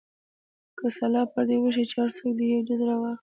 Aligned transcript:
که 0.79 0.87
سلا 0.97 1.21
پر 1.33 1.43
دې 1.49 1.57
وشي 1.59 1.83
چې 1.89 1.95
هر 2.01 2.09
څوک 2.17 2.31
دې 2.37 2.45
یو 2.53 2.61
جز 2.67 2.81
راواخلي. 2.87 3.19